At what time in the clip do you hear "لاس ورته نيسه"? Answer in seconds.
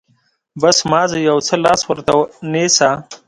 1.65-2.89